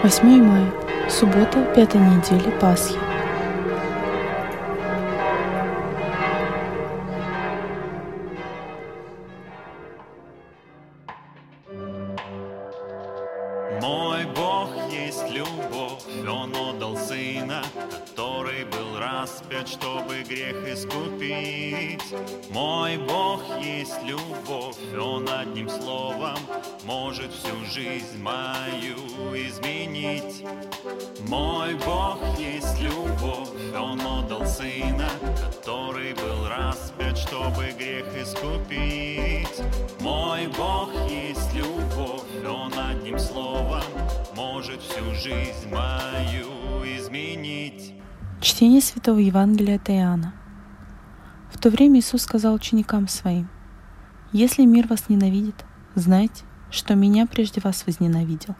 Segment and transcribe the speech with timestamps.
[0.00, 0.72] 8 мая,
[1.10, 2.94] суббота пятой недели Пасхи.
[13.82, 17.64] Мой Бог есть любовь, Он отдал Сына,
[18.10, 22.04] который был распят, чтобы грех искупить.
[22.52, 26.38] Мой Бог есть любовь, Он одним словом
[26.84, 28.96] может всю жизнь мою
[29.34, 29.77] изменить.
[31.28, 35.08] Мой Бог есть любовь, Он отдал Сына,
[35.40, 39.62] который был распят, чтобы грех искупить.
[40.00, 43.82] Мой Бог есть любовь, Он одним словом
[44.34, 47.94] может всю жизнь мою изменить.
[48.40, 50.32] Чтение Святого Евангелия от Иоанна.
[51.52, 53.48] В то время Иисус сказал ученикам Своим,
[54.32, 58.54] «Если мир вас ненавидит, знайте, что Меня прежде вас возненавидел.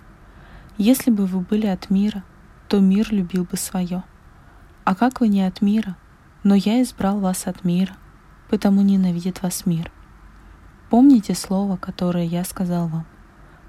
[0.79, 2.25] Если бы вы были от мира,
[2.69, 4.03] то мир любил бы свое.
[4.85, 5.97] А как вы не от мира,
[6.45, 7.95] но Я избрал вас от мира,
[8.49, 9.93] потому ненавидит вас мир.
[10.89, 13.07] Помните слово, которое Я сказал вам.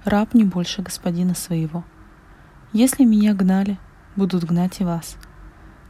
[0.05, 1.83] Раб не больше господина своего.
[2.71, 3.77] Если Меня гнали,
[4.15, 5.17] будут гнать и вас–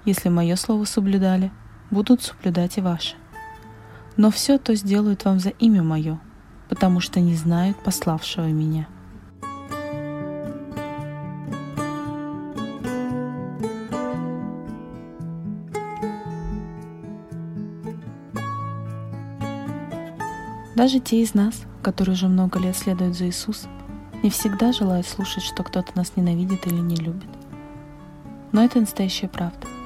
[0.05, 1.51] если мое слово соблюдали,
[1.91, 3.15] будут соблюдать и ваши.
[4.17, 6.19] Но все то сделают вам за имя мое,
[6.67, 8.87] потому что не знают пославшего меня.
[20.79, 23.69] Даже те из нас, которые уже много лет следуют за Иисусом,
[24.23, 27.29] не всегда желают слушать, что кто-то нас ненавидит или не любит.
[28.53, 29.67] Но это настоящая правда–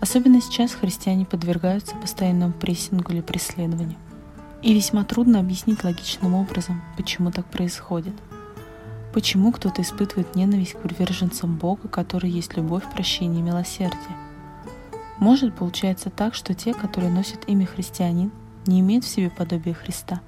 [0.00, 3.98] Особенно сейчас христиане подвергаются постоянному прессингу или преследованию.
[4.62, 8.14] И весьма трудно объяснить логичным образом, почему так происходит.
[9.12, 14.16] Почему кто-то испытывает ненависть к приверженцам Бога, который есть любовь, прощение и милосердие.
[15.18, 18.30] Может получается так, что те, которые носят имя христианин,
[18.66, 20.20] не имеют в себе подобия Христа.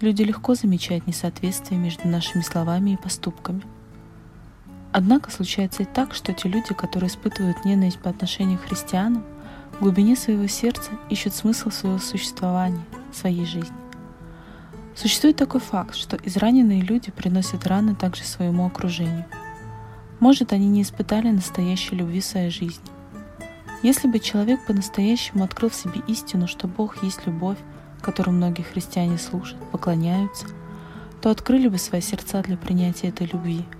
[0.00, 3.62] Люди легко замечают несоответствие между нашими словами и поступками–
[4.92, 9.24] Однако случается и так, что те люди, которые испытывают ненависть по отношению к христианам,
[9.72, 13.74] в глубине своего сердца ищут смысл своего существования, своей жизни.
[14.94, 19.24] Существует такой факт, что израненные люди приносят раны также своему окружению.
[20.20, 22.84] Может, они не испытали настоящей любви в своей жизни.
[23.82, 27.58] Если бы человек по-настоящему открыл в себе истину, что Бог есть любовь,
[28.00, 30.46] которую многие христиане служат, поклоняются,
[31.20, 33.64] то открыли бы свои сердца для принятия этой любви–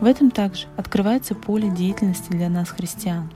[0.00, 3.30] в этом также открывается поле деятельности для нас, христиан.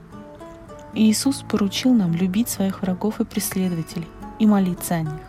[0.94, 4.08] Иисус поручил нам любить своих врагов и преследователей
[4.38, 5.20] и молиться о них.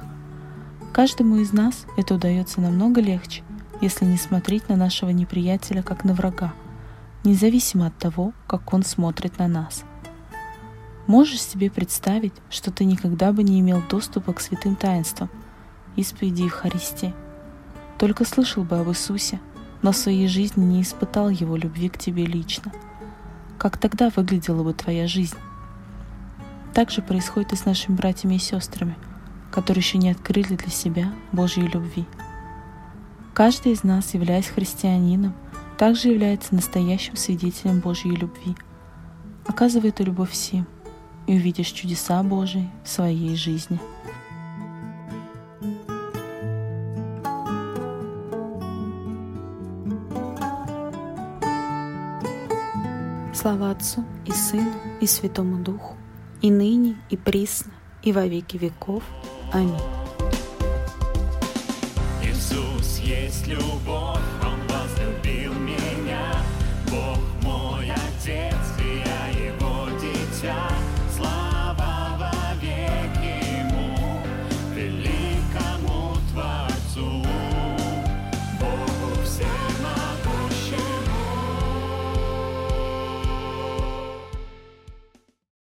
[0.94, 3.44] Каждому из нас это удается намного легче,
[3.82, 6.54] если не смотреть на нашего неприятеля как на врага,
[7.26, 9.84] независимо от того, как он смотрит на нас.
[11.08, 15.30] Можешь себе представить, что ты никогда бы не имел доступа к святым таинствам,
[15.96, 17.14] исповеди Евхаристии,
[17.98, 19.40] только слышал бы об Иисусе–
[19.86, 22.72] но в своей жизни не испытал его любви к тебе лично.
[23.60, 25.38] Как тогда выглядела бы твоя жизнь?
[26.74, 28.98] Так же происходит и с нашими братьями и сестрами,
[29.52, 32.06] которые еще не открыли для себя Божьей любви.
[33.36, 35.36] Каждый из нас, являясь христианином,
[35.78, 38.56] также является настоящим свидетелем Божьей любви.
[39.46, 40.66] Оказывай эту любовь всем,
[41.28, 43.80] и увидишь чудеса Божии в своей жизни.
[53.34, 54.72] Слава Отцу и Сыну
[55.02, 55.96] и Святому Духу,
[56.42, 57.72] и ныне, и присно,
[58.02, 59.04] и во веки веков.
[59.54, 59.76] Аминь.
[62.24, 64.15] Иисус есть любовь,